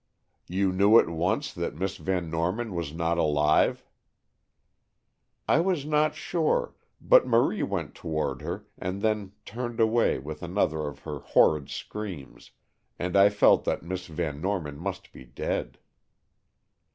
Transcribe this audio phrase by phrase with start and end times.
[0.47, 3.85] "You knew at once that Miss Van Norman was not alive?"
[5.47, 10.87] "I was not sure, but Marie went toward her, and then turned away with another
[10.87, 12.49] of her horrid screams,
[12.97, 15.77] and I felt that Miss Van Norman must be dead."